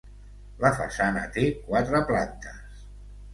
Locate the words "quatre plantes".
1.67-2.83